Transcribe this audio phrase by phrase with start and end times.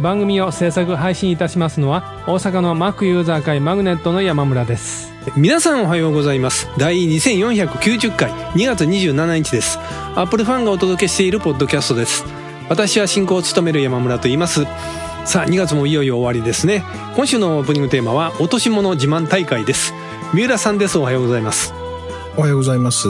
[0.00, 5.12] 番組を制作配信いたしますのは大阪の Mac ユーザー会マグネットの山村です。
[5.36, 6.68] 皆さんおはようございます。
[6.78, 9.78] 第2490回2月27日です。
[10.14, 12.24] Apple ファンがお届けしているポッドキャストです。
[12.68, 14.64] 私は進行を務める山村と言います。
[15.24, 16.84] さあ、2月もいよいよ終わりですね。
[17.14, 19.92] 今週のオープニングテーマは、落とし物自慢大会です。
[20.32, 20.98] 三浦さんです。
[20.98, 21.77] おはようございます。
[22.38, 23.08] おはようございます。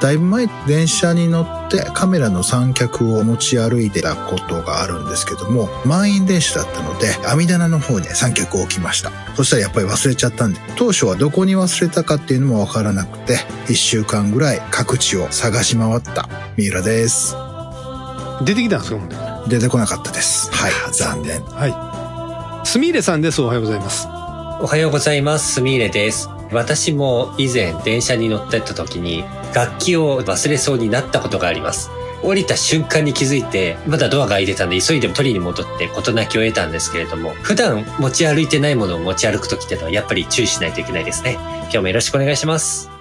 [0.00, 9.10] だいぶ前、電車に乗ってカメラの三脚を持ち歩いてたことがあるんですけども、満員電車だったので、網棚の方に三脚を置きました。
[9.34, 17.34] そしたらやっぱり忘れちゃったんで、当初はどこに忘れたかっていうのもわからなくて、一週間ぐらい各地を探し回った三浦です。
[18.44, 19.16] 出てきたんですか、ほんで？
[19.48, 20.52] 出てこなかったです。
[20.52, 21.42] はい、残念。
[21.42, 22.64] はい。
[22.64, 23.42] すみれさんです。
[23.42, 24.06] おはようございます。
[24.60, 25.54] おはようございます。
[25.54, 26.28] すみれです。
[26.52, 31.90] 私も以前電車に乗ってった時に楽器を忘れそうになったことがあります。
[32.22, 41.34] 降りた瞬間に気づいて、まだドアが開いてたんで急いで取りに戻って事なきを得たんですけれども、普段持ち歩いてないものを持ち歩く時ってのはやっぱり注意しないといけないですね。
[41.62, 42.97] 今日もよろしくお願いします。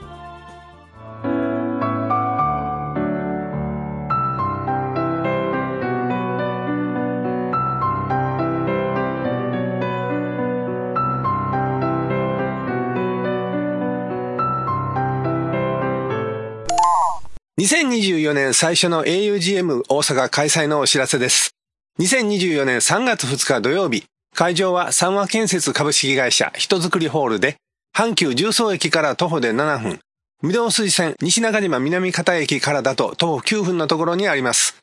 [18.28, 21.52] 2024年最初の augm 大阪開催のお知らせです。
[22.00, 24.04] 2024年3月2日土曜日、
[24.36, 27.56] 会場は三和建設株式会社人づくりホールで、
[27.96, 30.00] 阪急重曹駅から徒歩で7分、
[30.44, 34.76] 御堂筋線西中島南方駅からだと徒歩9分のところにあります。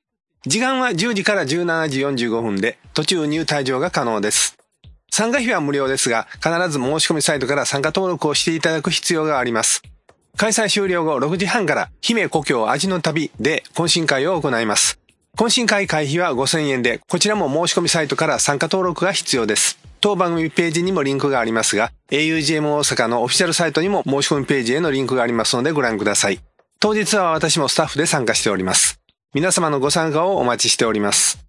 [0.46, 4.56] 時間は10時から17時45分で、途中入退場が可能です。
[5.10, 9.82] 参加費は無料ですが、必ず申し込みサイトから参加登録をしていただく必要があります。
[10.36, 14.98] 開催終了後6時半から、姫故郷味の旅で懇親会を行います。
[15.36, 19.78] 懇親会会費は5000円で、こちらも申し込みサイトから参加登録が必要です。
[20.00, 26.40] 当番組ページにもリンクがありますが、augm 大阪のオフィシャルサイトにも申し込みページへのリンクがありますのでご覧ください。
[26.78, 29.00] 当日は私もスタッフで参加しております。
[29.34, 31.44] 皆様のご参加をお待ちしております。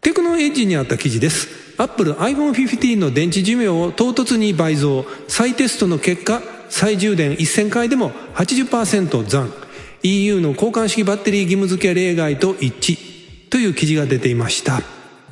[0.00, 1.67] テクノエッジにあった記事です。
[1.78, 5.06] Apple iPhone 15の電池寿命を唐突に倍増。
[5.28, 9.52] 再テストの結果、再充電1000回でも80%残。
[10.02, 12.98] EU の交換式バッテリー義務付け例外と一致。
[13.48, 14.82] という記事が出ていました。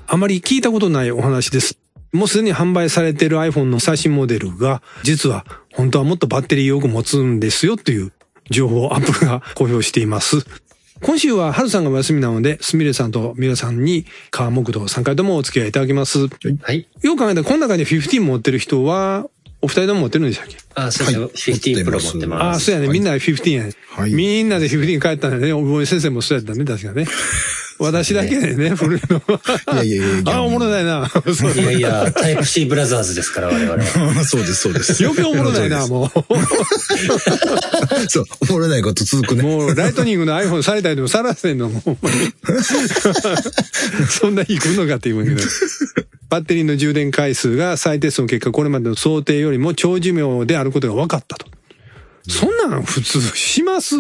[0.07, 1.79] あまり聞いたことないお話です。
[2.12, 8.13] もうすでに販売されている iPhone の最新モデルが、実は本当はもっとバッテリーよく持つんですよっていう
[8.51, 10.47] 情報を Apple が公表しています。
[11.03, 16.21] 今週は春さんがお休みなので、すみれさんとみらさんに、川木道3回ともお付き合いいただきます。
[16.21, 16.29] よ
[16.62, 16.89] はい。
[17.05, 19.29] う考えたら、この中に15持ってる人は、
[19.62, 20.57] お二人とも持ってるんでしたっけ？
[20.75, 21.25] あ、そうですね。
[21.25, 22.43] はい15 Pro 持ってます。
[22.43, 22.89] ああ、そうやね。
[22.89, 23.73] みんなで15やね。
[23.91, 25.53] はいみんなで15帰ったんだね。
[25.53, 26.65] おぼえ先生もそうやったね。
[26.65, 27.07] 確かね。
[27.79, 29.21] 私だけでね、古いの。
[29.75, 31.11] いやいやいやあ、おもろないな。
[31.55, 34.25] いやいや、タイプ C ブラザーズですから、我々は。
[34.25, 35.05] そうです、そうです。
[35.05, 36.11] 余計おもろないな、も
[38.09, 39.37] そう、おもろないこと続くう。
[39.37, 39.43] ね。
[39.43, 41.97] もう、ライトニングの iPhone されたりでもさらせんの、もう。
[44.09, 45.49] そんな日来るのかって言うんだけど。
[46.29, 51.47] バッテリーの充電回数が再テストの結果、これまでの想定よりも長寿命であることが分かったと。
[52.29, 53.97] そんなん普通します？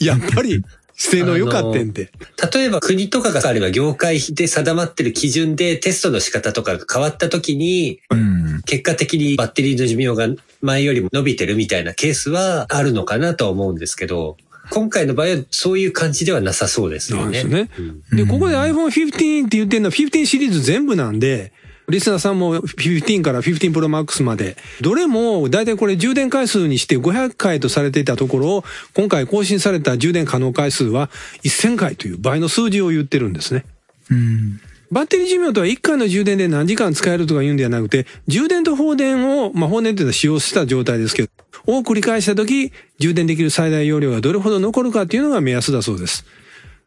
[0.00, 0.62] やっぱり、
[0.96, 2.10] 性能良かってんで。
[2.54, 8.62] 例えば国とかがあれば業界で定まってる基準でテストの仕方とかが変わった時に、うん。
[8.66, 14.36] 結果的にバッテリーの寿命が前よりも伸びてるみたいなケースはあるのかなとは思うんですけど、
[14.70, 17.24] 今回の場合はそういう感じではなさそうですよね。
[17.24, 17.70] なんですね
[18.12, 21.52] うんで、ここで iPhone 15って言ってるのは15シリーズ全部なんで、
[21.88, 28.64] リスナーさんも15から15 Pro Max まで、どれもだいたいこれ充電回数にして500回とされていたところを、
[28.94, 31.10] 今回更新された充電可能回数は
[31.42, 33.64] 1000回という倍の数字を言ってるんですね。
[34.10, 34.60] うん。
[34.90, 41.28] バッテリー寿命とは1回の充電で何時間使えるとか言うんではなくて、充電と放電を、まあ放電っていうのは使用した状態ですけど、
[41.66, 46.24] を繰り返したとき、充電できる最大容量がどれほど残るかっていうのが目安だそうです。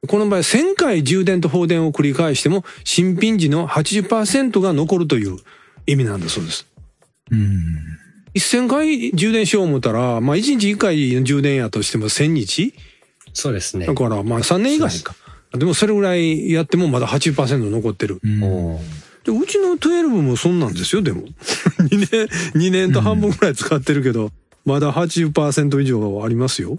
[0.05, 5.37] この場合、1000回充電と放電を繰り返しても、新品時の80%が残るという
[5.87, 6.67] 意味なんだそうです。
[7.31, 7.97] うん。
[8.35, 12.73] 1000回充電しよう思ったら、まあ1日1回の充電やとしても1000日？
[13.33, 13.93] そうですねだ。
[13.93, 15.15] からまあ3年以外か。
[15.53, 18.19] でもそれぐらいやってもまだ80%残ってる。
[18.23, 18.77] うん
[19.23, 21.23] でうちの12もそんなんですよ、でも。
[21.81, 22.07] 2年、
[22.55, 24.31] 2年と半分ぐらい使ってるけど、
[24.63, 26.77] まだ80%以上ありますよ。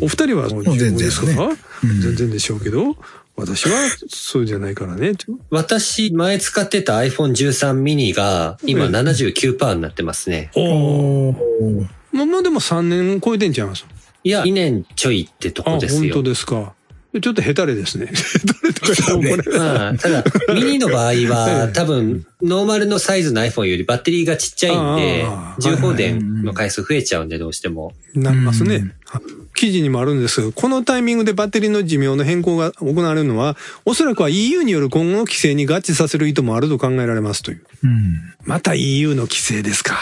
[0.00, 1.52] お二人はもう十分ですか、全然う
[1.86, 2.96] ん全然でしょうけど、
[3.36, 3.72] 私は
[4.08, 5.12] そうじゃないからね。
[5.50, 10.50] 私、前使ってた iPhone 13 mini が、今うん79%になってますね。
[10.54, 13.86] おおーまあまあでも3年超えてんちゃいます？
[14.22, 16.28] いや、2年ちょいってとあ、こですよ本当。
[16.28, 16.74] ですか。
[17.20, 18.06] ちょっとヘタレですね。
[18.06, 19.58] ヘタレとか言ってもこれ。
[19.58, 20.22] まあ、ただ、
[20.54, 27.94] ミニの場合は、 多分、ノーマルのサイズの iPhone よりバッテリーがちっちゃいんであ、ー充放電の回数増えちゃうんで、どうしても。
[28.14, 29.39] なりますねうん。
[29.60, 37.64] 記事にもあるんですけど、このタイミングでバッテリーの寿命の変更が行われるのは、おそらくは EU による今後の規制に合致させる意図もあると考えられますという。
[37.84, 39.98] うんまた EU の規制ですか。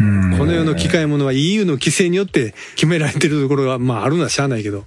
[0.00, 4.84] うんこの世の機械物は EU の規制によって決められてるところが、まああるのはしゃあないけど。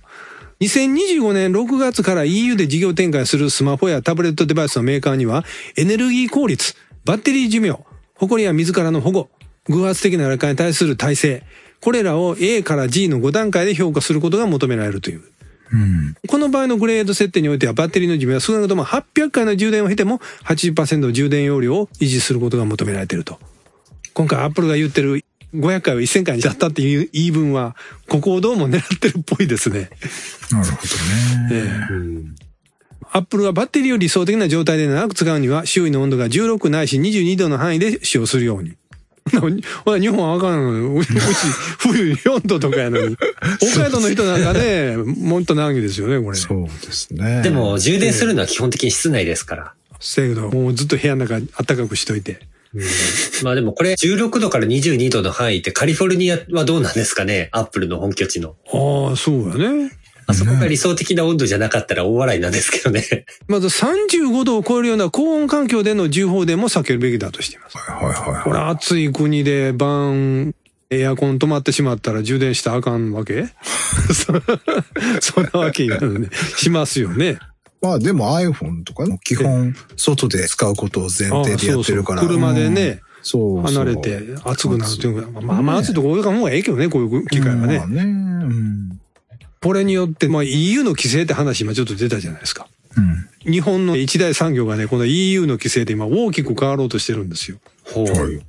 [0.60, 5.46] 2025年6月から EU で事業展開するスマホやタブレットデバイスのメーカーには、
[5.78, 6.76] エネルギー効率、
[7.06, 7.80] バッテリー寿命、
[8.16, 9.30] 埃や水からの保護、
[9.70, 11.44] 偶発的な劣化に対する耐性、
[11.82, 15.24] これらを A から G の5段階で評価することが求められるという。
[15.74, 23.40] うんこの場合のグレード設定においてはバッテリーの寿命は少なくとも800回の充電を経ても80%の充電容量を維持することが求められていると。
[24.14, 25.24] 今回アップルが言ってる
[25.56, 27.76] 500回を1000回にしちゃったっていう言い分は、
[28.08, 29.90] ここをどうも狙ってるっぽいですね。
[30.52, 30.82] なるほど
[31.52, 31.88] えね。
[31.90, 32.36] えうん。
[33.14, 38.74] アップルはバッテリーを理想的な状態で長く使うには、周囲の温度が16ないし22度の範囲で使用するように。
[39.86, 40.82] ほら日本はわかんない。
[41.00, 41.14] うち、
[41.80, 43.16] 冬4度とかやのに。
[43.60, 46.38] 北海道の人なんかね、もっと長いですよね、これ。
[46.38, 47.42] そうですね。
[47.44, 49.74] でも、充電するのは基本的に室内ですから。
[50.00, 52.40] せやけど、もうずっと部屋の中暖かくしといて。
[53.44, 57.50] まあでもこれ16度から22度の範囲ってカリフォルニアはどうなんですかね？
[57.52, 58.56] アップルの本拠地の。
[58.68, 59.92] ああ、そうやね。
[60.32, 63.26] あそこが理想的な温度じゃなかったら大笑いなんですけどね。
[63.48, 67.78] まず35度を超えるような高温環境での重放電も避けるべきだとしています。
[67.78, 70.54] はいはいはいこれ暑い国で晩、
[70.90, 73.48] エアコン止まってしまったら充電したらあかんわけ？
[74.14, 74.34] そ
[75.22, 76.30] そんなわけになるね。
[76.58, 77.38] しますよね。
[77.82, 82.22] まあでも iPhone とかの基本外で使うことを前提でやってるから。
[82.22, 87.88] あそうそう車でね、そうそう離れて暑くなるっていうのが、まあまあ暑いとこ多いからもうええけどね、こういう機会はねまあ。
[87.88, 88.02] ね。
[88.04, 89.00] うん。
[89.62, 92.68] これによって、まあ EU の規制って話今ちょっと出たじゃないですか。
[93.46, 93.52] うん。
[93.52, 97.58] 日本の一大産業がね、この EU の規制で今大きく変わろうとしてるんですよ。
[97.84, 98.06] ほう。
[98.06, 98.42] はい。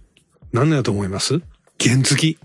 [0.53, 1.41] 何だと思います？
[1.81, 2.39] 原付き。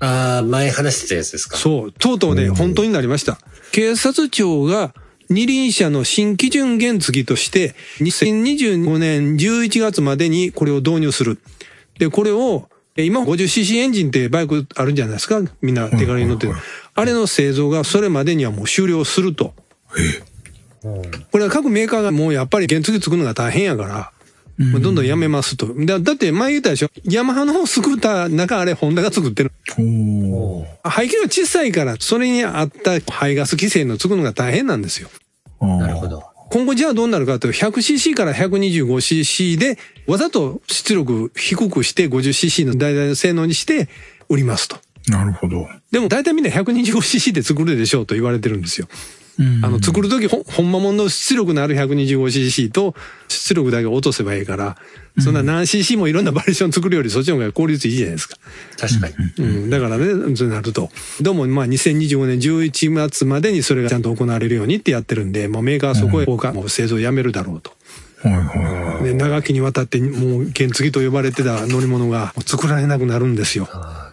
[0.00, 1.56] ああ、前話してたやつですか。
[1.56, 1.92] そう。
[1.92, 3.38] とうとうね、本当になりました。
[3.72, 4.94] 警察庁が
[5.28, 11.38] 二輪車の新基準原付として、2025年11月までにこれを導入する。
[11.98, 15.40] で、これを、え今 50cc エンジンってバイクあるんじゃないですか？
[15.60, 16.70] みんな手軽に乗ってるはいはい。
[16.94, 19.54] あれの製造がそれまでにはもう終了すると。
[21.32, 24.12] これは各メーカーがもうやっぱり原付作るのが大変やから、
[24.64, 25.66] もうどんどんやめますと。
[25.84, 26.88] だだって前言ったでしょ？
[27.04, 29.52] ヤマハのスクーター中あれホンダが作ってる。
[30.84, 35.08] 排気量小さいから、それに合った排ガス規制の作るのが大変なんですよ。
[35.60, 36.06] なるほ。
[36.06, 36.22] ど。
[36.50, 43.88] 今後じゃあどうなるかというと 100cc から 125cc でわざと出力低くして 50cc の大々の性能にして
[44.28, 44.78] 売りますと。
[45.08, 45.68] なるほど。
[45.90, 48.88] でも大体みんな 125cc で作るでしょうと言われてるんですよ。
[49.62, 52.94] あの、作るときほ、ほんまもんの出力のある 125cc と
[53.28, 54.76] 出力だけ落とせばいいから、
[55.18, 58.36] そんな何 cc もいろんなバリエーション作るよりそっちの方が効率いいじゃないですか。
[58.78, 59.14] 確かに。
[59.38, 60.90] うん、だからね、そうなると。
[61.20, 67.72] どうも、まあ、2025年11月までにそれがちゃんと行われるようにってやってるんで、もうメーカーはそこへ交換、もう製造をやめるだろうと。
[68.22, 69.04] はいはいはい。
[69.04, 73.68] で、長きにわたって、もう原付と呼ばれてた乗り物が作られなくなるんですよ。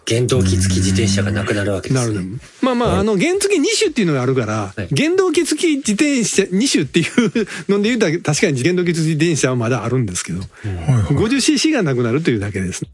[0.06, 2.24] 原動機付き自転車がなくなるわけでなるすね。
[2.24, 2.38] ね。
[2.60, 11.04] まあまあ、あの、原付2種っていうのがあるから、はい原動機付き自転車2種っていうので言うたら、確かに原動機付き自転車はまだあるんですけど、はいはい。
[11.14, 12.84] 50cc がなくなるというだけです。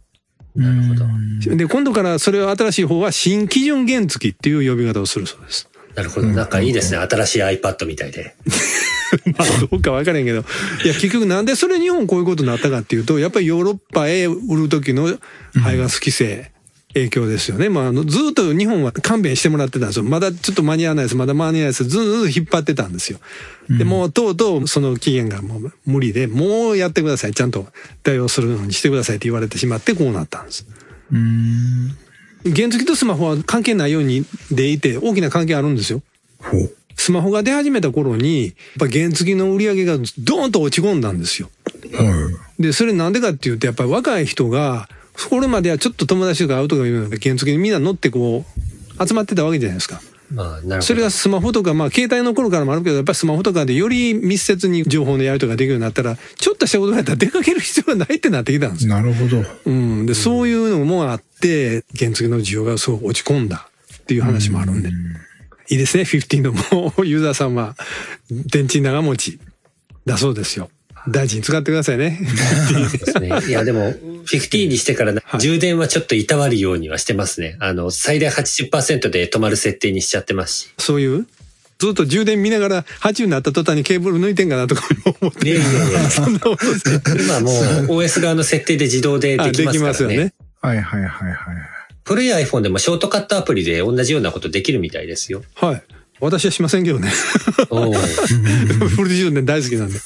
[0.55, 1.57] なるほど。
[1.57, 5.70] で、今度からそれを新しい方は新基準原付っていう呼び方をするそうです。
[5.95, 6.29] なるほど。
[6.29, 6.99] なんかいいですね。
[6.99, 8.35] 新しい iPad みたいで。
[9.37, 10.45] まあ、どうか分からんけど。
[10.85, 15.19] いや、結局なんでそれ日本こういうことになったかっていうと、やっぱりヨーロッパへ売る時の
[15.63, 16.53] 排ガス規制、
[16.95, 17.69] 影響ですよね。
[17.69, 20.05] まあ、あの、ずっと日本は勘弁してもらってたんですよ。
[20.05, 21.17] まだちょっと間に合わないです。
[21.17, 21.85] まだ間に合わないです。
[21.85, 23.19] ずーっと引っ張ってたんですよ。
[23.69, 27.35] で、もうとうとうその期限がもう無理で、もうやってください。
[27.35, 27.67] ちゃんと
[28.03, 30.67] 対応するのにしてくださいって言われてしまってこうなったんです。
[31.13, 31.97] うん。
[32.45, 36.03] 原付とスマホは関係ないようにでいて、大きな関係あるんですよ。
[36.97, 41.51] スマホが出始めた頃に、やっぱ原付の売り上げがドーンと落ち込んだんですよ。
[41.93, 42.63] はい。
[42.63, 44.89] で、それなんでかっていうと、やっぱり若い人が、
[45.29, 50.01] これまではちょっと友達とか会うとかいうのが原付にみんな乗ってこう、集まってたわけじゃないですか。
[50.31, 50.83] まあ、なるほど。
[50.83, 58.95] それがスマホとか、まあ、携帯の頃からもあるけど、やっぱりスマホとかでより密接に情報のやり取りができるようになったら、ちょっとしたことがやったら出かける必要がないってなってきたんですよ。
[58.95, 59.45] なるほど。
[59.67, 60.07] うん。
[60.07, 64.91] で、そういうのもあって、原付の需要がすごく落ち込んだっていう話もあるんで。
[65.69, 67.77] いいですね、15のもう、ユーザーさんは、
[68.31, 69.41] 電池長持ち
[70.07, 70.71] だそうですよ。
[71.09, 72.19] 大事に使ってくださいね。
[72.93, 73.31] ですね。
[73.49, 73.95] いや、でも、
[74.27, 77.57] 15にしてから充電はちょっといたわるようにはしてますね。
[77.59, 80.69] あの、最大80%で止まる設定にしちゃってますし。
[80.79, 81.27] そういう、
[81.79, 84.87] ずっと充電見ながら80になった途端にケーブル抜いてんかなとか
[85.23, 85.49] 思って。
[85.49, 90.15] いやいやいや そんな今もう OS 側の設定で自動でであきますからね。
[90.17, 90.35] よね。
[90.61, 91.37] はいはいはいはい。
[92.05, 95.43] 古い iPhone でもショートカットアプリで同じようなことできるみたいですよ。
[95.55, 95.83] はい。
[96.21, 97.09] 私はしませんけどね。
[97.09, 99.99] フル充電大好きなんで。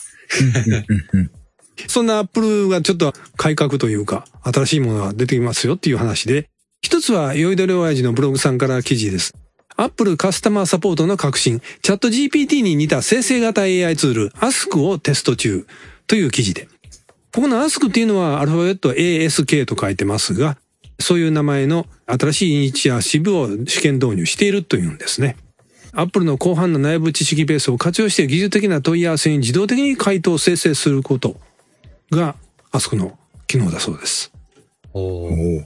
[1.89, 6.49] そんなアップルがちょっと改革というか、新しいものが出てきますよっていう話で、
[6.83, 9.35] 一つは、酔いどれ親父のブログさんから記事です。
[9.77, 15.67] アップルカスタマーサポートの革新、チャット GPT に似た生成型 AI ツール、Ask をテスト中
[16.07, 16.69] という記事で。
[17.33, 20.57] ここの Ask っていうのはアルファベット ASK と書いてますが、
[21.01, 25.37] そういう名前の新しいイニシアチブを試験導入しているというんですね。
[25.97, 31.37] アップルの広範な内部知識ベースを活用して技術的な問い合わせに自動的に回答を生成すること
[32.11, 32.35] が
[32.73, 34.33] Ask の機能だそうです。
[34.93, 35.63] おーおお。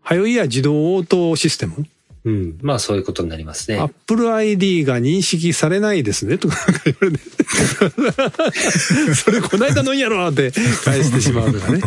[0.00, 1.86] はよいや自動応答システム
[2.24, 2.58] うん。
[2.62, 3.78] まあそういうことになりますね。
[3.78, 7.24] Apple ID が認識されないですねとか言われて。
[9.14, 10.52] それこないだのんやろって
[10.84, 11.80] 返してしまうとかね。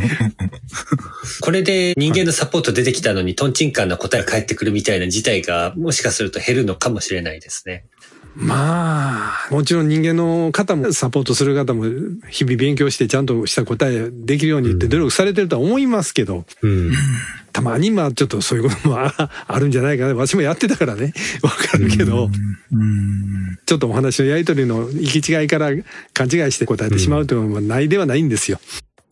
[1.41, 7.85] これで人間のサポート出てきたのにトンチンカンな答えが返ってくるみたいな事態がもしかすると減るのかもしれないですね。
[8.35, 11.85] まあ、もちろん人間の方もサポートする方も
[12.29, 16.91] 日々勉強してちゃんとした答えできるようにって努力されてるとは思いますけど、うん。
[17.53, 19.29] たまにまあちょっとそういうこともあ
[19.59, 20.15] るんじゃないかな。
[20.15, 22.29] 私もやってたからね、 わかるけど、
[23.65, 25.69] ちょっとお話のやりとりの行き違いから
[26.13, 28.59] 勘違いして答えてしまうというのはないではないんですよ。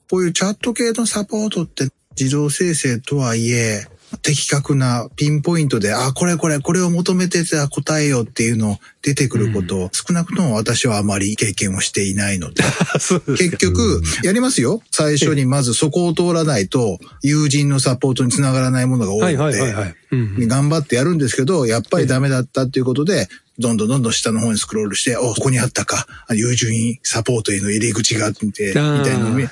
[0.09, 1.87] こういうチャット系のサポートって
[2.19, 3.85] 自動生成とはいえ、
[4.21, 12.63] 的確なピンポイントで、あ、これこれ、これを求めてた答えよっていうの出てくることを、少なくとも私はあまり経験をしていないので、
[12.93, 14.81] です結局、やりますよ。
[14.91, 19.73] 最初にまずそこを通らないと、友人のサポートにつながらないものが多はいいので、
[20.47, 29.49] 頑張ってやるんですけど、やっぱりダメだったっていうことで、どんどんどんどん下の方にスクロールして、お、ここにあったか、友人サポートへの入り口があって、みたいな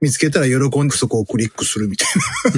[0.00, 2.08] 見見つけたら喜んでそこをクリックするみたい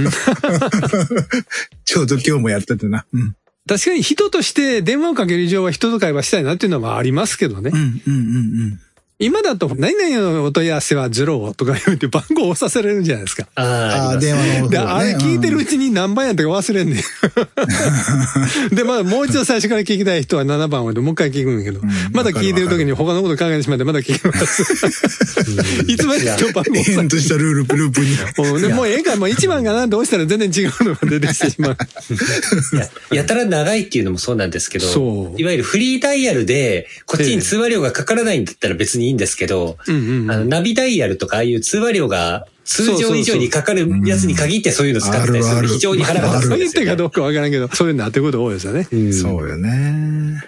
[0.02, 0.10] な。
[1.84, 3.04] ちょうど今日もやっててな。
[3.12, 3.36] うん。
[3.68, 7.76] 確かに人として電話をかける以上は人と会話したいなっていうのはありますけどねう。
[7.76, 8.18] ん、うん、うん、う
[8.66, 8.80] ん。
[9.18, 13.46] 今だと何々のお問い合わせはゼロとか言って番号を押させられるんじゃないですか。
[13.54, 14.68] ああ、電話の方、ね。
[14.70, 16.96] で、あれ聞いてるうちに何番やったか忘れんねん。
[18.74, 21.80] で、まあ、もう一度最初から聞きたい人は7番をでもう一回聞くんだけど、
[22.12, 24.62] まだ聞いてる時に他のこと考えてしまってまだ聞きます。
[25.86, 28.16] いつまで今日番号永遠としたルール、ループに。
[28.38, 31.76] もうね、もうええか、もう1番かなって押したら全然違うのが出てきてしまう。
[32.72, 46.86] いや、やたら長いっていうのもそうなんですけど、そういわゆるフリーダイヤルで、こっちに通話料がかからないんだったら別にいいんですけど、うんうんあの、ナビダイヤルとかああいう通話料が通常以上にかかるやつに限ってそういうの使ってたりすある非常に腹が立つんそう言ですよ、ね。
[46.86, 48.88] ってかどうかわからんけど、そういうのあってること多いですよね。
[48.92, 50.42] うんそうよね。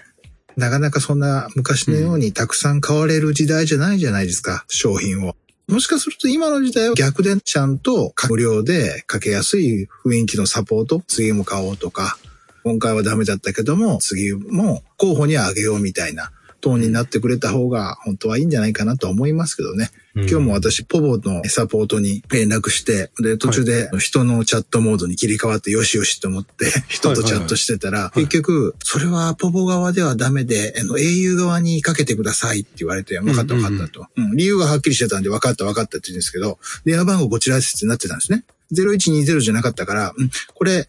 [0.56, 5.34] なかなかそんな昔のようにたくさん買われる時代じゃないじゃないですか、商品を。
[5.66, 12.18] もしかすると今の時代は逆でちゃんと無料でかけやすい雰囲気のサポート、次も買おうとか、
[12.62, 16.30] 今回はダメだったけども、次も候補にあげようみたいな
[16.64, 19.90] トーンになってくれた方が本当はいいんじゃないかなと思いますけどね。
[20.16, 34.06] 今日も私、ポボのサポートに連絡して、で、途中で人のチャットモードに切り替わってよしよしと思って、人とチャットしてたら、結局、それはポボ側ではダメで、あの、au 側にかけてくださいって言われて、分かった分かったと。
[34.16, 38.44] うん理由がはっきりしてたんで、分かった分かったって言うんですけど、電話番号こちらですってなってたんですね。
[38.72, 40.88] 0120じゃなかったから、うん、これ、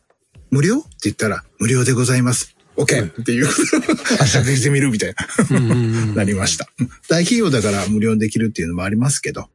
[0.52, 0.78] 無料？
[0.78, 2.55] って言ったら、無料でございます。
[2.78, 3.22] OK!
[3.22, 3.48] っていう、
[4.20, 5.14] あ、しゃべしてみるみたい
[5.50, 6.16] な。
[6.16, 6.70] なりました。
[6.80, 9.48] うん大企業だから無料にできるっていうのもありますけど。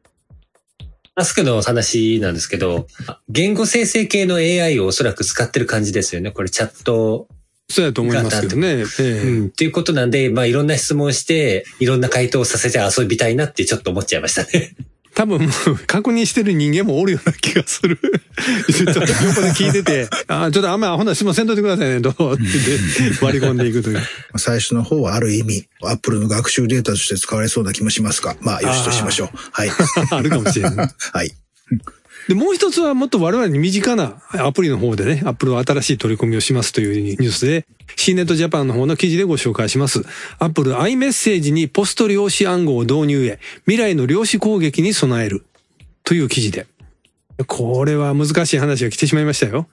[1.17, 2.87] アスクの話なんですけど、
[3.29, 6.31] 言語生成系の AI をおそらく使ってる感じですよね。
[6.31, 7.29] これチャット、
[7.69, 8.69] そうやと思いますけどね。
[8.69, 14.75] ええうん、っていうことなんで、まあいろんな質問して、いろんな回答をさせて遊びたいなってちょっと思っちゃいましたね。
[15.21, 15.51] 多分、
[15.87, 17.99] 確認してる人間もおるような気がする。
[18.73, 22.33] ちょっと横で聞いてて、あちょっとあんまアホな質問せんといてくださいね、どう？
[22.33, 24.01] って言って割り込んでいくという。
[24.39, 29.29] 最初の方はある意味、アップルの学習データとして使われそうな気もしますが、まあ、よしとしましょう。
[29.53, 29.71] はい。
[30.11, 30.89] あるかもしれない。
[31.13, 31.35] はい。
[32.29, 40.05] で、もう一つはもっと我々に身近なアプリの方でね、Apple は新しい取り組みをしますというニュースで、C ネットジャパンの方の記事でご紹介します。
[40.39, 45.45] Apple iMessage にポスト量子暗号を導入へ、未来の量子攻撃に備える
[46.05, 46.67] という記事で。
[47.47, 49.67] これは難しい話が来てしまいましたよ。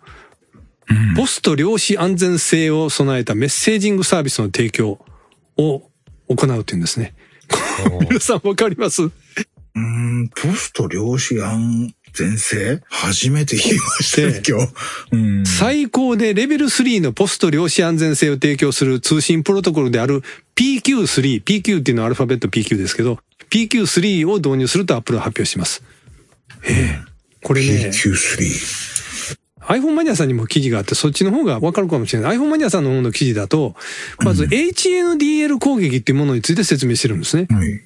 [1.17, 5.05] ポスト量子安全性を備えたメッセージングサービスの提供
[5.57, 5.83] を
[6.29, 7.13] 行うというんですね。
[8.09, 9.03] 皆さんわかります？
[9.03, 14.73] うーん、ポスト量子安全性初めて聞きましたよ、今日。
[15.11, 15.45] うん。
[15.45, 20.23] 最高でレベル3のポスト量子安全性を提供する通信プロトコルである
[20.55, 23.19] PQ3、PQ っていうのはアルファベット PQ ですけど、
[23.51, 25.83] PQ3 を導入すると Apple は発表します。
[26.63, 27.05] ええ。
[27.43, 29.37] これね、PQ3。
[29.67, 32.37] iPhone マニアさんにも記事があって、そっちの方がわかるかもしれない。
[32.37, 33.75] iPhone マニアさんの方の記事だと、
[34.19, 37.47] まず HNDL 攻撃っていうものについて説明してるんですね。
[37.49, 37.81] はい。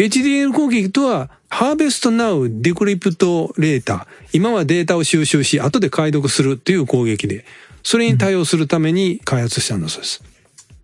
[0.00, 4.06] HDL 攻撃とは、Harvest Now Decrypt Later。
[4.32, 7.44] 今はデータを収集し、後で解読するっていう攻撃で、
[7.82, 10.22] それに対応するために開発したんだそうです。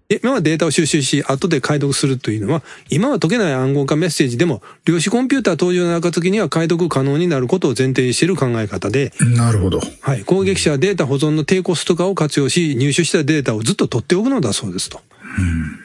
[0.08, 9.80] で今はデータを収集し、後で解読するというのは、今は解けない暗号化メッセージでも、量子コンピューター登場の暁には解読可能になることを前提にしている考え方で、なるほど。
[10.02, 15.00] はい、攻撃者はデータ保存の低コスト化を活用し、入手したデータをずっと取っておくのだそうですと。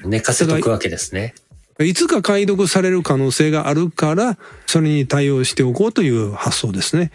[0.04, 1.34] 寝かせとくわけですね。
[1.84, 7.12] いつか解読される可能性があるから、それに対応しておこうという発想ですね。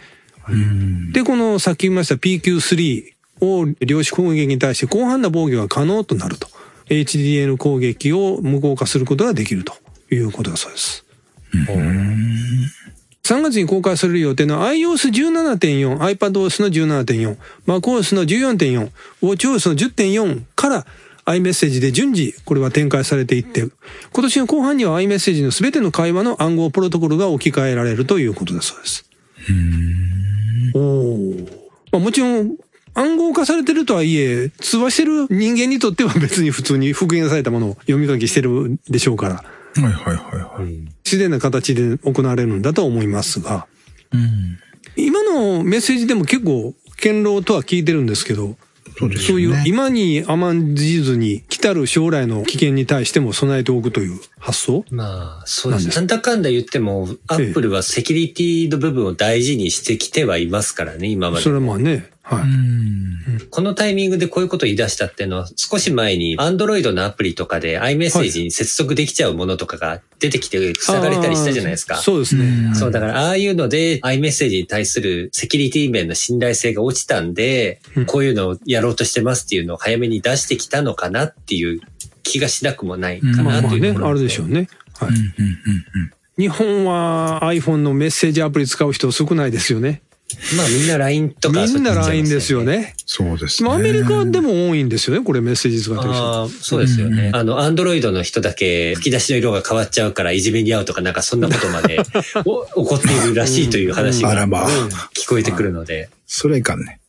[1.11, 3.03] で、このさっき言いました PQ3
[3.41, 6.47] を量子攻撃に対して広範な防御が可能となると。
[6.89, 9.73] HDN 攻撃を無効化することができると
[10.09, 11.05] いうことだそうです。
[13.23, 17.35] 3月に公開される予定の iOS17.4、iPadOS の17.4、
[17.67, 18.89] MacOS の14.4、
[19.21, 20.85] WatchOS の10.4から
[21.27, 23.67] iMessage で順次これは展開されていって、
[24.13, 29.09] 今年の後半には iMessage の全ての会話の暗号プロトコルが置き換えられるということだそうです。
[30.73, 31.51] おー
[31.91, 32.55] まあ、もちろん
[32.93, 39.43] 暗号化されてるとはいえ、通話してる人間にとっては別に普通に復元されたものを読み書きしてるでしょうから、は
[39.81, 40.73] いはいはいはい。
[41.05, 43.67] 自然な形で行われるんだと思いますが、
[44.11, 44.59] うん。
[44.95, 48.57] 今のメッセージでも結構堅牢とは聞いてるんですけど、
[48.97, 49.63] そうですそういう。
[49.67, 54.85] 今に甘んじずに来たる将来の危険に対しても備えておくという発想？
[54.89, 55.95] まあ、そうです。
[55.95, 61.49] なんだかんだ言っても、アップルはセキュリティの部分を大事にしてきてはいますからね、今までそ。
[61.49, 62.43] れはまあね、はい。
[62.43, 63.47] うん。
[63.49, 71.95] このタイミングでこういうことを言い出したっていうのは、少し前に Android のアプリとかで iMessage に接続できちゃうものとかが出てきて塞がれたりしたじゃないですか。
[71.95, 72.45] そうですね。
[72.45, 81.81] うんそう、だから、ああいうので、iMessage に対するセキュリティ面の信頼性が落ちたんで、うんこういうのをやろうとしてますっていうのを早めに出してきたのかなっていう
[82.23, 84.67] 気がしなくもないかまあまあね、なというところあるでしょうね。
[84.99, 85.09] はい。
[85.09, 90.03] うんうんうん日本は iPhone のメッセージアプリ使う人少ないですよね。
[90.57, 92.63] まあみんな LINE とかみんな LINE ですよ。
[92.63, 92.95] ね。
[93.05, 93.69] そうですね。
[93.69, 96.21] まあアメリカでも多いんですよね、これメッセージ使ってる人。
[96.21, 97.27] ああ、そうですよね。
[97.27, 101.99] うんあの、アンドロイドの人だけ吹き出しの色が変わっちゃうからいじめに遭うとかなんかそんなことまで
[102.45, 104.69] お起こっているらしいという話があらまあ。
[105.13, 106.09] 聞こえてくるので。
[106.25, 106.99] それいかんね。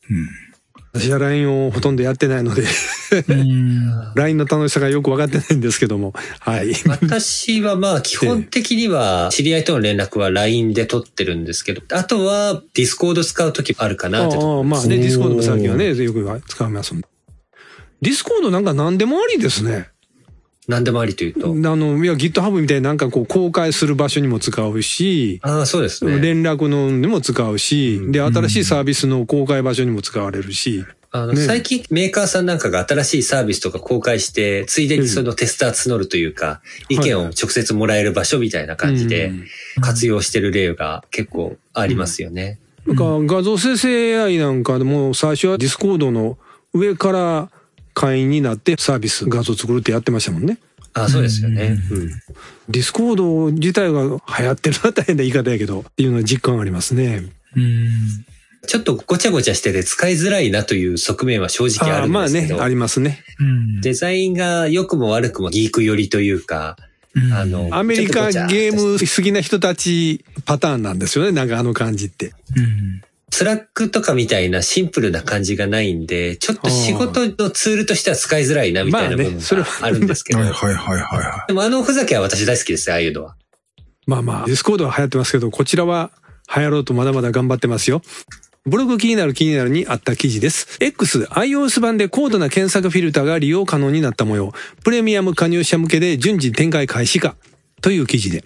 [0.92, 2.62] 私は LINE をほとんどやってないので、
[3.28, 4.12] うん。
[4.14, 6.14] LINE の楽しさがよく分かってないんですけども。
[6.40, 6.72] はい。
[6.86, 17.02] 私はまあ基本的には知り合いとの連絡は LINE で取ってるんですけど、あとは Discord 使うときあるかなってああまあね、 Discord も最近はね、よく使いますもん。
[18.00, 19.90] Discord なんか何でもありですね。
[20.68, 21.48] 何でもありというと。
[21.48, 26.20] あの、いや、GitHub みたいになんかこう公開する場所にも使うし、ああ、そうですね。
[26.20, 31.40] 連絡のにも使うし、で、新しいサービスの公開場所にも使われるし、あの、ね。
[31.40, 39.44] 最近メーカーさんなんかが新しいサービスとか公開して、ついでにそのテスター募るというか、意見を直接もらえる場所みたいな感じでうん。
[39.80, 42.58] 活用してる例が結構ありますよね。
[42.86, 46.36] なんか画像生成 AI なんかでも最初は Discord の
[46.74, 47.50] 上から
[47.98, 50.58] 会員になってサービス画像作るってやってましたもんね。
[50.94, 51.76] ああ、そうですよね。
[51.90, 52.08] うん。
[52.68, 57.24] Discord 自体が流行ってるのは大変な言い方やけど、っていうのは実感ありますね。
[57.56, 57.90] うん。
[58.66, 63.24] ちょっとごちゃごちゃしてて使いづらいなという側面は正直あああまあるんですけど、、ねありますね。
[63.40, 63.80] うん。
[63.80, 66.76] デザインが良くも悪くもギーク寄りというか、
[67.32, 71.32] あの、アメリカゲーム好きな人たちパターンなんですよね。
[71.32, 72.32] なんかあの感じって。
[72.56, 73.02] うん。
[73.38, 80.40] Slack とかみたいなシンプルな感じがないんで、ちょっと仕事のツールとしては使いづらいなみたいな部分があるんですけど。
[80.40, 83.36] はいはいはいはいはでもあのふざけは私大好きですよ、ああいうのは。
[84.08, 86.10] まあまあ、 Discord は流行ってますけど、こちらは
[86.52, 88.02] 流行ろうとまだまだ頑張ってますよ。
[88.66, 90.76] ブログ気になる気になるにあった記事です。
[90.80, 94.52] X、iOS 版で高度な検索フィルターが利用可能になった模様。
[94.82, 97.36] プレミアム加入者向けで順次展開開始か。
[97.82, 98.42] という記事で。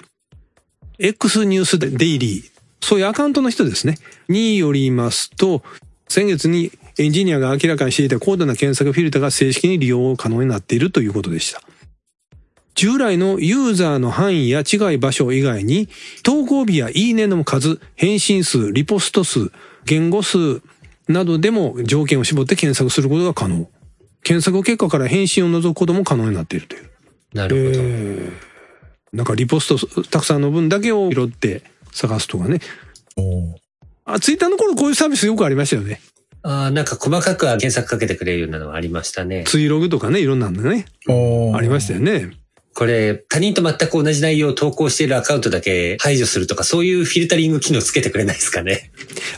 [0.98, 2.51] X ニュースデイリー
[2.82, 3.96] そういうアカウントの人ですね。
[4.28, 5.62] によりますと、
[6.08, 11.62] 先月にエンジニアが明らかにしていた高度な検索フィルターが正式に利用可能になっているということでした。
[12.74, 15.88] 従来のユーザーの範囲や違い場所以外に、
[16.22, 19.52] 投稿日やいいねの数、返信数、リポスト数、
[19.84, 20.60] 言語数
[21.08, 23.68] などでも条件を絞って検索することが可能。
[24.24, 26.90] 検索結果から返信を除くことも可能になっているという。
[27.34, 27.68] なるほど。
[27.80, 28.52] えー
[29.12, 32.60] なんかリポストたくさんの分だけを拾って探すとかね。
[33.16, 33.54] お
[34.04, 36.00] あ、ツイッターの頃こういうサービスよくありましたよね。
[36.42, 39.44] ああ、なんか細かくは検索かけてくれるようなのはありましたね。
[39.46, 40.86] ツイログとかね、いろんなのね。
[41.08, 42.30] おありましたよね。
[42.74, 48.90] これ、他人と全く同じ内容を投稿しているアカウントだけ排除するとか、そういうフィルタリング機能つけてくれないですかね。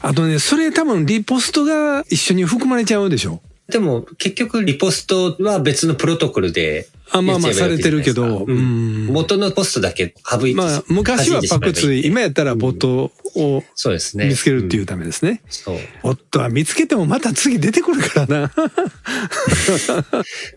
[0.03, 3.43] あとね、それ多分リポストが一緒に含まれちゃうでしょ。
[3.69, 8.45] でも、結局、リポストは別のプロトコルであ、まあまあされてるけど。
[8.45, 9.13] ううんん。
[9.13, 10.57] 元のポストだけ省いて。
[10.57, 14.27] まあ、昔はパクツイ、今やったらボットをそうですね。
[14.27, 15.41] 見つけるっていううんためですね。
[15.49, 15.79] そう。
[16.03, 18.53] ボットは見つけてもまた次出てくるからな。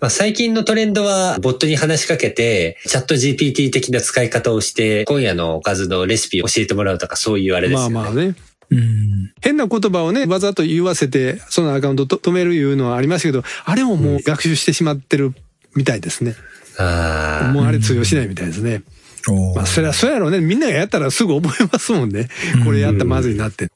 [0.02, 7.94] まあ、最近のトレンドは、ボットに話しかけて、チャット GPT 的な使い方をして、今夜のおかずのレシピを教えてもらうとか、そういうあれですよね。
[7.94, 8.36] まあまあね。
[8.70, 9.34] うん。
[9.42, 15.34] 変な言葉をね、わざと言わせて、そのアカウントと止めるいうのはありましたけど、あれももう学習してしまってる
[15.76, 16.36] みたいですね。
[16.80, 18.84] あもうあれ通用しないみたいですね。
[19.30, 20.40] おまあ、それはそうやろうね。
[20.40, 22.30] みんながやったらすぐ覚えますもんね。
[22.66, 23.70] これやったらまずいなって。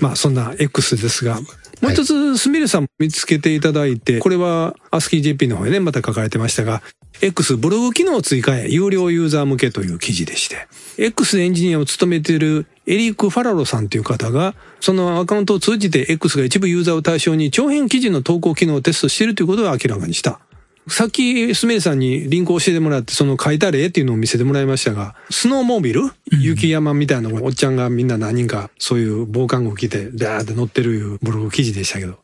[0.00, 1.40] まあ、そんな X ですが、
[1.80, 6.82] もう一つ、すみれさん見つけていただいて、これは ASCIIJP の方でね、また書かれてましたが、
[7.20, 10.66] X ブログ機能追加へ有料ユーザー向けという記事でして、
[10.98, 20.40] X でエンジニアを務めているエリック・ファラロさんという方が、そのアカウントを通じて X が一部ユーザーを対象に長編記事の投稿機能をテストしているということを明らかにした。
[20.88, 32.18] さっき、スメイさんにリンクを教えてもらって、その書いた例っていうのを見せてもらいましたが、スノーモービル、雪山みたいなおっちゃんがみんな何人か、そういう防寒具着て、ダーって乗ってるいうブログ記事でしたけど、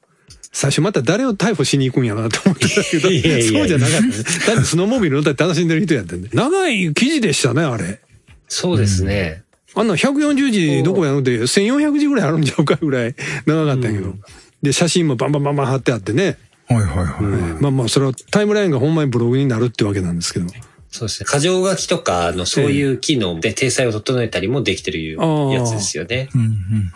[0.52, 4.10] 最初また誰を逮捕しに行くんやなと思ってたけど、いやいやいやそうじゃなかったね。
[4.46, 6.30] だってスノーモービル乗ったら楽しんでる人やったんで。
[6.32, 8.00] 長い記事でしたね、あれ。
[8.48, 9.42] そうですね。
[9.74, 13.14] あんな140字どこやのって1400字ぐらいあるんちゃうかぐらい
[13.46, 14.14] 長かったんやけど。
[14.62, 16.38] で、写真もバンバンバンバン貼ってあってね。
[16.66, 17.62] はいはいはい。
[17.62, 20.46] まあまあ、それはタイムラインがほんまにブログになるってわけなんですけど。
[20.90, 21.26] そうですね。
[21.26, 26.28] 過剰書きとかのそういう機能で体裁を整えたりもできてるやつですよね。
[26.34, 26.52] うんうん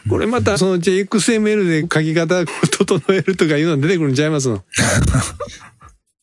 [0.08, 4.64] これまたそのうち XML で書き方を整えるとかいうの出てくるんちゃいますの？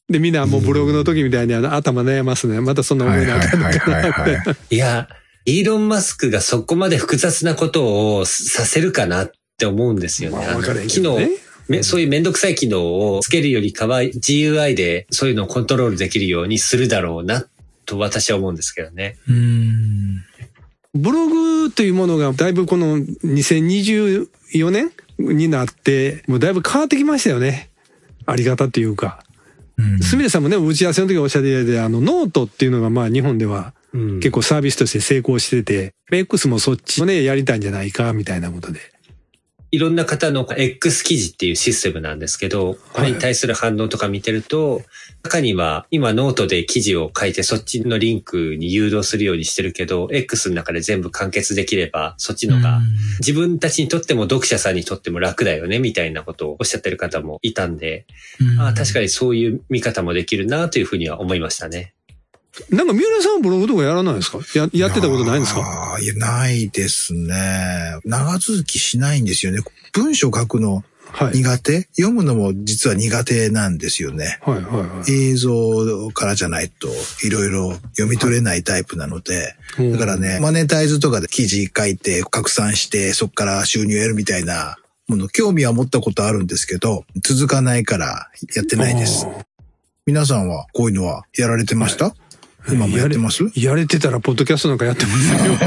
[0.10, 2.60] で、みんなもうブログの時みたいにあの頭悩ますね。
[2.60, 4.36] またそんな思いいはいあかって。
[4.36, 5.08] はいや、
[5.46, 10.38] イーロン・マスクがそこまで複雑なことをさせるかなって思うんですよね。
[10.38, 11.20] まあわからへんけ機能
[11.84, 17.46] そういうめんどくさい機能をつけるよりかは GUI でそういうのをコントロールできるようにするだろうな
[17.90, 19.18] と私は思うんですけどね。
[19.28, 20.24] うん。
[20.94, 27.70] ブログというものがだいぶこの2024年になって、もうだいぶ変わってきましたよね。
[28.26, 29.24] あり方っていうか。
[29.78, 38.80] うんすみれさんもね、打ち合わせの時おっしゃってあの、ノートっていうのがまあ日本ではうん結構サービスとして成功してて、X もそっちをね、やりたいんじゃないか、みたいなことで。
[39.72, 44.82] いろんな方の X 記事っていうシステムなんですけど、これに対する反応とか見てると、
[45.24, 52.80] 中には今ノートで記事を書いてそっちのリンクに誘導するようにしてるけど、X の中で全部完結できれば、そっちのが
[53.20, 58.06] 自分たちにとっても読者さんにとっても楽だよね、みたいなことをおっしゃってる方もいたんで、
[58.60, 61.94] あ確かにそういう見方もできるなというふうには思いましたね。
[62.70, 64.40] なんか三浦さんはブログとかやらないですか？
[64.56, 65.62] や、やってたことないんですか？
[65.62, 68.00] ああ、いや、ないですね。
[68.06, 69.60] 長続きしないんですよね。
[69.94, 71.38] 文章書くのはい。
[71.38, 71.88] 苦手？
[71.98, 74.38] 読むのも実は苦手なんですよね。
[74.44, 75.12] はいはいはい。
[75.12, 76.88] 映像からじゃないと
[77.24, 89.26] いろいろ読み取れないタイプなので、うんだからね、マネタイズとかで記事書いて拡散してそこから収入を得るみたいなもの、興味は持ったことあるんですけど、続かないからやってないです。
[90.06, 92.14] 皆さんはこういうのはやられてました、
[92.68, 93.44] 今もやってます？
[93.56, 95.58] やれてたら、ポッドキャストなんかやってますよ。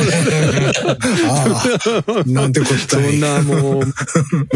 [1.28, 3.12] ああ、なんてこったい。
[3.12, 3.84] そんなもう、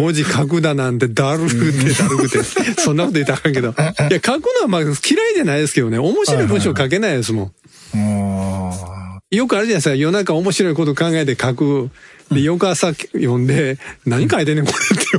[0.00, 2.42] 文字書くだなんてだるくてだるくて、
[2.80, 3.70] そんなこと言ったらあかんけど。
[3.70, 4.96] いや、書くのはまあ嫌い
[5.34, 7.52] じゃないですけどね、面白い文章書けないですも
[7.94, 9.36] あん。
[9.36, 11.90] よくあるじゃないですか、夜中面白いこと考えて書く。
[12.30, 14.78] で、翌朝読んで、何書いてんねんこれ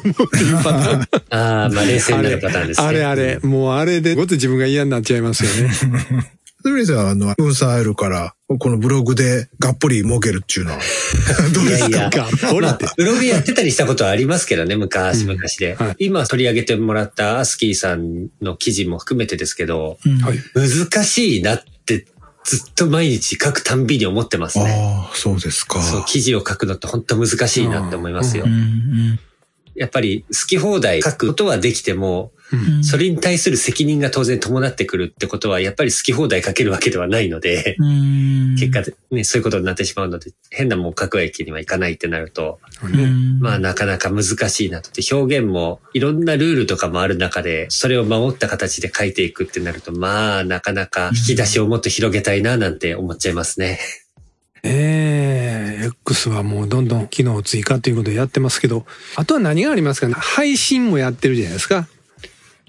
[0.09, 1.01] って思うっていうパターン。
[1.29, 2.87] ああ、まあ冷静になるパターンですね。
[2.87, 5.71] あれあれ、もうあれで、ごつ自分が嫌になっちゃいますよね。
[6.67, 6.71] あ。
[6.71, 10.79] それじゃあ、あの、分散入るから、このブログでがっぽり儲けるっていうのは、
[11.53, 11.87] どうですか？
[11.89, 12.79] いやいや、がっぽりまあ。
[12.97, 15.75] ブログやってたりしたことはありますけどね、昔々で。
[15.75, 20.39] はい今取り上げてもらったアスキーさんの記事も含めてですけど、うんはい。
[20.55, 22.05] 難しいなって
[22.45, 24.65] ずっと毎日書くたんびに思ってますね。
[25.05, 25.81] ああ、そうですか。
[25.83, 28.53] そう、記事を書くのって本当難しいなって思いますようん。
[28.53, 29.19] うん
[29.77, 32.37] やっぱり好き放題書くことはできても、うん
[32.81, 44.91] それに対する責任が当然伴ってくるってことは、やっぱり好き放題書けるわけではないので、うん結果でね、そういうことになってしまうので、変なもん書くわけにはいかないってなると、うんまあなかなか難しいなと。
[44.91, 53.79] で表現もいろんなルールとかもある中で、それを守った形で書いていくってなると、まあなかなか引き出しをもっと広げたいななんて思っちゃいますね。
[54.67, 60.13] ええ X はもうどんどん機能追加ということでやってますけど、あとは何がありますかね？
[60.15, 61.87] 配信もやってるじゃないですか。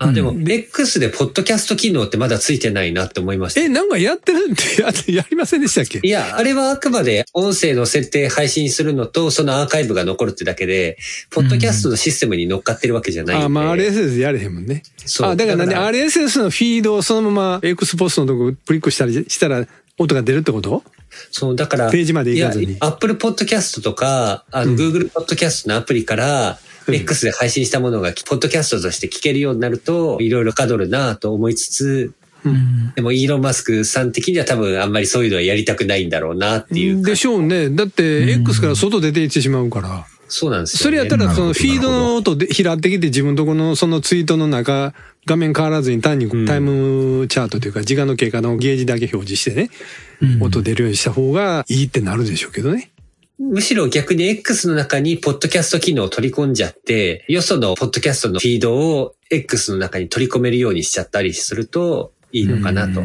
[0.00, 3.60] あ、でも、X でポッドキャスト機能ってまだついてないなって思いました。
[3.62, 5.98] え、なんかやってるってややりませんでしたっけ？
[6.04, 10.98] いや、あれはあくまで音声の設定配信するのと、そのアーカイブが残るってだけで、
[11.30, 13.44] ポッドキャストのシステムに乗っかってるわけじゃないんで。
[13.46, 14.84] あ、まあ RSS やれへんもんね。
[15.04, 19.66] そうあ、だから何 ?RSS のフィードをそのまま X ポストのとこクリックしたりしたら
[19.98, 20.82] 音が出るってこと？
[21.30, 32.12] そう、だから、ページまで行かずに Apple Podcast とか、あの、うん Google Podcast のアプリから、うん X で配信したものが、ポッドキャストとして聞けるようになると、いろいろかどるなと思いつつ、
[32.46, 37.02] うんでも、イーロン・マスクさん的には多分あんまりそういうのはやりたくないんだろうなっていう。
[37.02, 37.68] でしょうね。
[37.68, 40.06] だって、X から外出て行ってしまうから。
[40.28, 40.82] そうなんですよ、ね。
[40.82, 44.94] それやったら、そのフィードの音で拾ってきて自分とこのそのツイートの中、
[45.26, 49.70] 画面変わらずに単にタイムチャートというか、時間の経過のゲージだけ表示してね、
[50.20, 52.90] うん音出るようにした方がいいってなるでしょうけどね。
[53.38, 63.02] むしろ逆に X の中にポッドキャスト機能を取り込んじゃって、よそのポッドキャストのフィードを X の中に取り込めるようにしちゃったりするといいのかなと。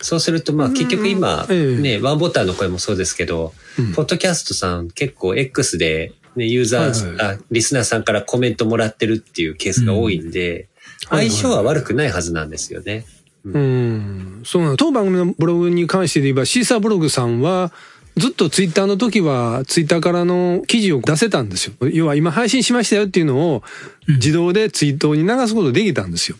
[0.00, 10.66] そうするとまあ結局今ええね、ワンボタンの声もそうですけど、うんポッドキャストさん結構 X でね、ユーザー、はいあ、リスナーさんからコメントもらってるっていうケースが多いんで、はいはい
[11.08, 13.04] 相性は悪くないはずなんですよね。
[13.44, 14.42] うん。
[14.44, 14.76] そうなの。
[14.76, 17.72] 当番組のブログに関してで言えば、シーサーブログさんは、
[18.16, 21.88] ずっとツイッターの時は、ツイッターからの記事を出せたんですよ。
[21.90, 23.62] 要は今配信しましたよっていうのを、
[24.06, 26.36] 自動でツイートに流すことできたんですよ。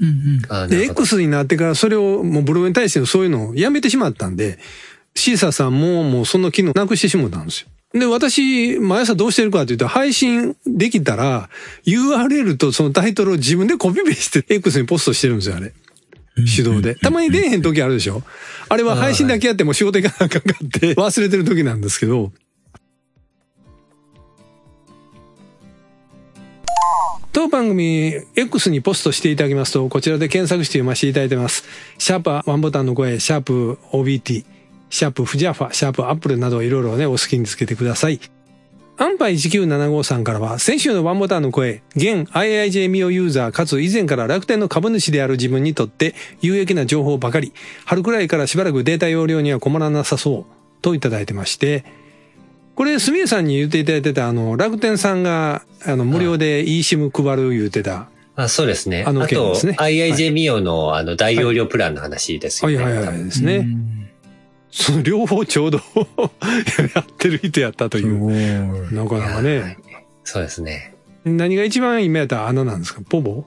[0.00, 4.58] うんで、あなるほど X になってからそれをもうブログに対してのそういうのをやめてしまったんで、
[5.14, 7.68] シーサーさんももうその機能なくしてしまったんですよ。
[7.98, 11.48] で、私、毎朝どうしてるかというと、配信できたら、
[11.86, 15.72] URL とそのタイトルを自分でコピペして X にポストしてるんですよ、あれ。
[16.54, 16.94] 手動で。
[16.96, 18.22] たまに出えへん時あるでしょ
[18.68, 22.32] あれは配信だけやっても仕事行かなあかんかって 忘れてる時なんですけど、
[27.32, 31.64] 当番組 X にポストしていただきますと、こちらで検索して読ませていただいてます。
[31.98, 34.44] シャープワンボタンの声、シャープ OBT、
[34.90, 38.20] シャープフジャファ、シャープアップルなどいろいろね、お好きにつけてください。
[38.98, 47.52] アンパイ1975さんからは、先週のワンボタンの声、現 IIJ ミオユーザーかつ以前から楽天の株主である自分にとって有益な情報ばかり、
[47.84, 51.84] 春くらいからしばらくデータ容量には困らなさそう、といただいてまして、
[52.74, 58.08] これ、すみれさんに言っていただいてた、あの、楽天さんが、あの、無料で eSIM 配る言うてた。
[58.36, 59.02] あそうですね。
[59.06, 62.76] あの件ですね IIJ ミオのあの大容量プランの話ですよね。
[62.76, 63.66] はいはいはいですね。
[64.78, 65.80] その両方ちょうど
[66.94, 68.92] やってる人やったとすいう。
[68.94, 69.78] なかなかはね。
[69.80, 69.82] い
[70.22, 70.94] そうですね。
[71.24, 73.00] 何が一番今やったら穴なんですか？
[73.08, 73.46] ポボ？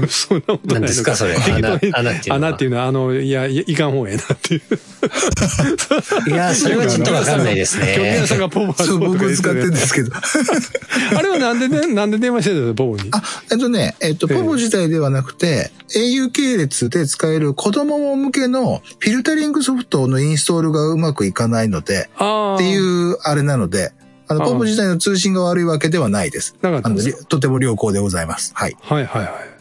[0.08, 1.36] そんなことないの何ですかそれ？
[1.36, 6.30] 穴穴っていうのは穴っていうのは、あの、いや、いかん方がええなっていう。
[6.30, 8.26] いや、それはちょっとわかんないです今日ね皆。
[8.26, 10.12] さんがポボそう、僕使ってるんですけど。
[11.16, 13.08] あれはなんでね、なんで電話してたのポボに？
[13.12, 22.54] あ、えっとね、えっと、ええポボ自体ではなくて、au 系列で使える子供向けのフィルタリングソフトのインストールがうまくいかないので、ああ。
[22.56, 23.92] っていうあれなので、
[24.28, 26.54] あの、 povo 自体の通信が悪いわけではないです。
[26.62, 28.52] あの、なかったんですりとても良好でございます。
[28.54, 28.76] はい。
[28.80, 29.51] はいはいはい。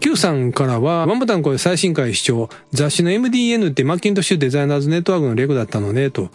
[0.00, 6.30] Q さんからは、ワンボタンこれ最新回視聴、雑誌の MDN ってマッキントッシュデザイナーズネットワークの略語だったのね、と。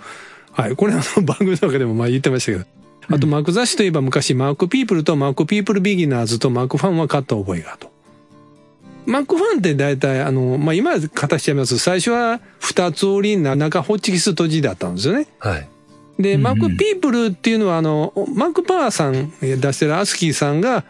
[0.52, 0.76] はい。
[0.76, 2.66] これあの番組の中でもまあ言ってましたけど。
[3.10, 7.92] あと、マック雑誌といえば昔、マックピープルとマックピープルビギナーズとマックファンは買った覚えがと。
[9.06, 11.78] マックファンって大体、あの、まあ、今は形しちゃいます。
[11.80, 15.28] 最初は二つ折りな中ホッチキス綴じだったんですよね。
[15.40, 15.68] はい。
[16.20, 20.84] で、うんうんマックピープルっていうのは、あの、マックパワーさんえー出してるアスキーさんが、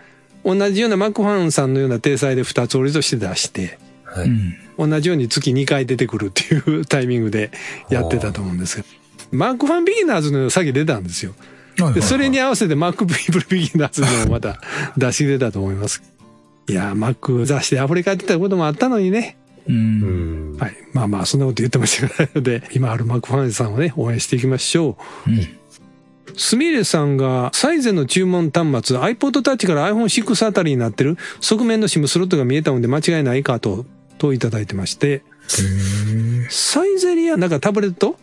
[0.44, 4.28] 同じようなマックファンさんのような体裁で二つ折りとして出して、はい。
[4.28, 4.90] うん。
[4.90, 7.52] 同じように月2回出てくるっていうタイミングで
[7.90, 8.84] やってたと思うんですが、
[9.32, 11.34] マックファンビギナーズの先出たんですよ。
[11.94, 14.62] で、それに合わせてマック ピープルビギナーズのもまた
[14.98, 16.04] 出し出たと思います。
[16.70, 19.38] いやー、マック雑誌でアフリカやってたこともあったのにね。
[19.68, 19.74] う。
[19.74, 20.58] うんん。
[20.58, 20.76] はい。
[20.94, 25.30] まあまあ、そんなこと言ってましたからの で、今あるマックファンさんをね、応援していきましょう。
[25.30, 25.48] うん
[26.36, 33.86] すみれさんがサイゼの注文端末 iPod Touch から iPhone6 あたりになってる側面の SIM スロットが見えたので間違いないかと、
[34.18, 35.24] といただいてまして、
[36.50, 38.18] サイゼリアなんかタブレット？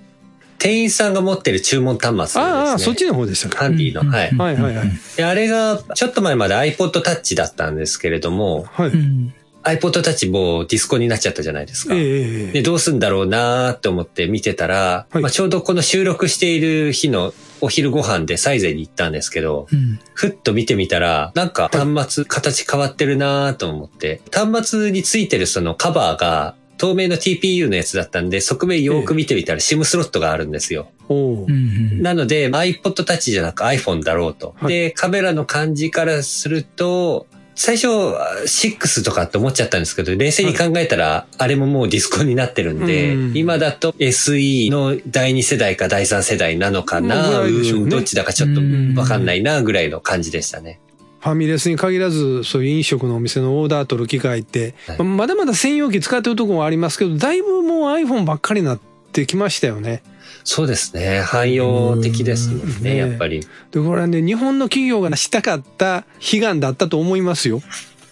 [0.59, 2.45] 店員さんが持ってる注文端末ですね。
[2.45, 3.59] ああ、そっちの方でしたか。
[3.61, 4.03] ハンディの。
[4.03, 4.31] はい。
[4.31, 4.91] はいはいはい。
[5.17, 8.93] で、あれが、ちょっと前まで iPod Touch だったんですけれども、はい。
[9.65, 11.95] うん iPod Touch もうディスコになっちゃったじゃないですか。
[11.95, 15.23] ええで、どうすんだろうなーって思って見てたら、はい。
[15.23, 19.99] まあ、ちょうどこの収録している日のお昼ご飯でサイゼに行ったんですけど、うん。
[20.15, 30.89] ふっと見てみたら、なんか端末形変わってるなーと思って、端末についてるそのカバーが透明の TPU のやつだったんで、側面よーく見てみたら SIM スロットがあるんですよ。
[32.01, 34.55] なので iPod Touch じゃなく iPhone だろうと。
[34.59, 34.73] はい。
[34.73, 43.37] で、カメラの感じからすると、最初、6とかって思っちゃったんですけど、冷静に考えたら、あれももうディスコになってるんで、うん。
[43.37, 50.81] 今だと SE の第2世代か第3世代なのかまな、ねうんどっちだかちょっとわかんないな、ぐらいの感じでしたね。
[51.21, 55.03] ファミレスに限らず、そういう飲食のお店のオーダー取る機会って、はい。
[55.03, 58.81] まだまだ専用機使ってるところもありますけど、だいぶもう iPhone ばっかりになっ
[59.13, 60.03] てきましたよね。
[60.45, 61.21] そうですね。
[61.21, 63.41] 汎用的ですもんうんね、やっぱり。
[63.41, 67.61] で、これはね、日本の企業がしたかった悲願だったと思いますよ。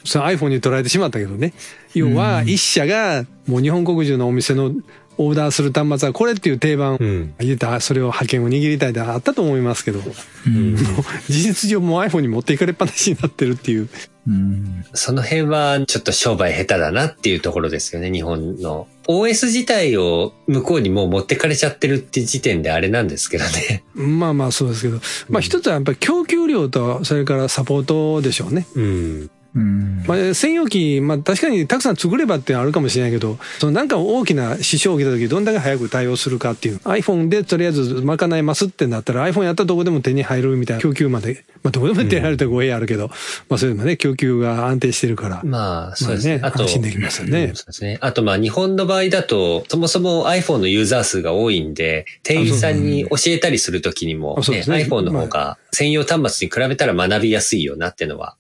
[0.05, 1.53] その iPhone に捉えてしまったけどね。
[1.95, 4.73] 要は、一社がもう日本国中のお店の
[5.19, 7.35] オーダーする端末はこれっていう定番、うん。
[7.41, 10.01] 言ったらそれを派遣を握りたいであったと思いますけど、
[10.47, 13.89] うん事実上もう iPhone に持っていかれっぱなしになってるっていう。
[14.27, 18.87] うんその辺はちょっと商売下手だなっていうところですよね、日本の。
[19.09, 23.85] OS 自体を向こうにもう持ってかれちゃってるって時点であれなんですけどね。
[23.95, 25.01] まあまあそうですけど、
[25.31, 28.67] まあ一つはやっぱり供給量と、それからサポートでしょうね。
[28.75, 29.31] うん。
[29.55, 36.77] うんまあ専用機、まあ確かにたくさん作ればってあるかもしれないけど、そのなんか大きな支障を受けた時どんだけ早く対応するかっていう。
[36.79, 43.09] iPhone でとりあえず賄えますってなったら iPhone やったらどこでも手に入るみたいな供給まで、 まあどこでも手に入るって語弊あるけど、
[43.49, 45.43] まあそれでもね、供給が安定してるから。
[45.45, 46.39] まあ、そうですね。
[46.39, 47.99] まあね安心できますよねうんそうですね。
[48.01, 58.37] あと、まあ、日本の場合だと、そもそも iPhone のユーザー数が多いんで、店員さんに教えたりするときにも、ねね iPhone の方が専用端末に比べたら学びやすいよなっていうのは。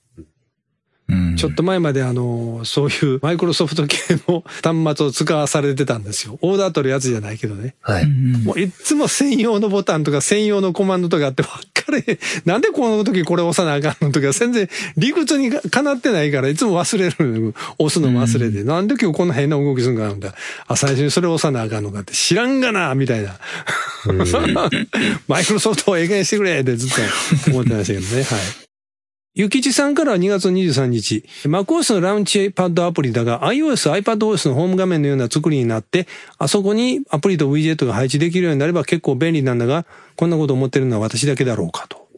[1.09, 3.97] うんちょっと前まであの、そういう マイクロソフト系
[4.29, 6.39] の 端末を使わされてたんですよ。
[6.43, 7.75] オーダー取るやつじゃないけどね。
[7.81, 8.03] はい。
[8.03, 17.55] うんもういっつも専用のボタンとか専用のコマンドとかあってばっかり、 なんでこの時これ押さなあかんのとか全然理屈にかなってないからいつも忘れる。
[17.79, 18.65] 押すのも忘れて。
[18.65, 20.35] なんで今日こんな変な動きするんかなんだ。
[20.67, 23.39] あ、最初にそれ押さなあかんのかって知らんがなみたいな。
[25.29, 26.91] マイクロソフトをええ加減してくれってずっ
[27.45, 28.23] と思ってましたけどね。
[28.23, 28.68] はい。
[29.39, 39.87] ゆきちさんからは2月23日、MacOS のラウンチパッドアプリだが iOS、iPadOS のホーム画面のような作りになって、あそこにアプリと w ィジェットが配置できるようになれば結構便利なんだが、
[40.17, 42.09] こんなこと思ってるのは私だけだろうかと。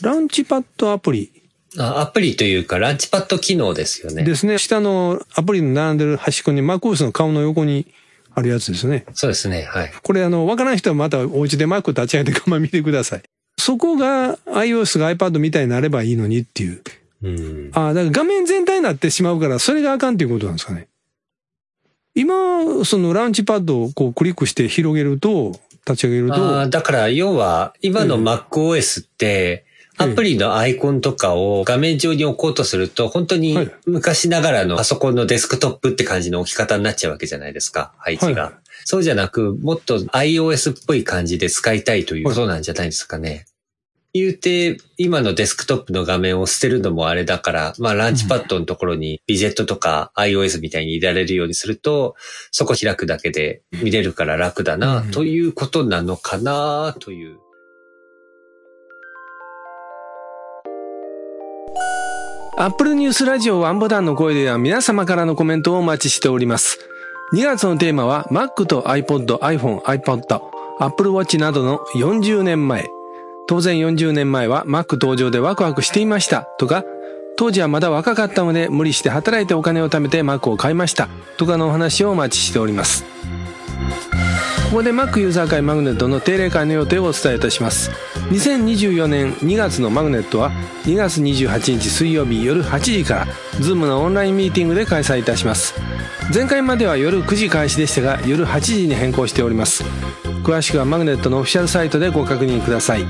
[0.00, 1.30] ラウンチパッドアプリ
[1.76, 4.24] あアプリというか、ランチパッド機能ですよね。
[4.24, 4.56] ですね。
[4.56, 7.92] 下のアプリの並んでる端っこに MacOS の顔の横に
[8.34, 9.04] あるやつですね。
[9.12, 9.64] そうですね。
[9.64, 9.92] はい。
[10.02, 13.22] これあの、わからない人はまたお家で Mac 立ち上げて看板見てください。
[13.58, 16.82] そこが iOS が iPad みたいになればいいのにっていう。
[17.22, 17.70] うん。
[17.74, 20.88] ああ、だから画面全体になってしまうから、それがあかんっていうことなんですかね。
[22.14, 29.68] 今、そのラウンチパッドをこうクリックして広げると、立ち上げるあと、ーだから、要は、今の MacOS って、ええ
[30.00, 38.42] アプリのアイコンとかを画面上に置こうとすると、本当にはい昔ながらのパソコンのデスクトップって感じの置き方になっちゃうわけじゃないですか、配置が。
[38.42, 38.52] はい
[38.90, 43.44] そうじゃなく、もっと iOS っぽい感じで使いたいということなんじゃないですかね。
[44.14, 52.14] 言うて、今のデスクトップの画面を捨てるのもあれだから、まあランチパッドのところにビジェットとか iOS みたいに入れられるようにすると、
[52.50, 57.36] そこ開くだけで見れるから楽だな、うんということなのかな、という。
[62.56, 66.78] アップルニュースラジオワンボタンの声では皆様からのコメントをお待ちしております。
[67.30, 70.40] 2月のテーマは Mac と iPod、iPhone、iPod、
[70.78, 72.88] Apple Watch などの40年前。
[73.46, 76.84] 当然40年前は Mac 登場でワクワクしていましたとか、
[77.36, 83.04] 当時はまだ若かったので無理して働いてお金を貯めて Mac を買いましたとかのお話をお待ちしております。
[84.68, 87.90] ここで Mac ユーザー会マグネットの定例会の予定をお伝えいたします。
[88.30, 90.50] 2024年2月のマグネットは
[90.84, 93.26] 2月28日水曜日夜8時から
[93.60, 95.74] Zoom のオンラインミーティングで開催いたします。
[96.34, 99.84] 前回までは夜9時開始でしたが夜8時に変更しております。
[100.44, 103.06] 詳しくはマグネットのオフィシャルサイトでご確認ください。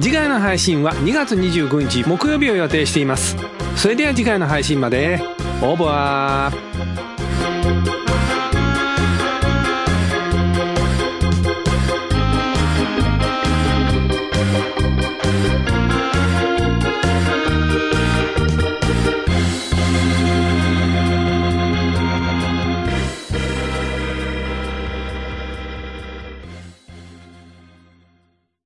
[0.00, 3.36] 次回の配信は2月29日木曜日を予定しています。
[3.76, 5.22] それでは次回の配信まで。
[5.62, 7.11] オーバー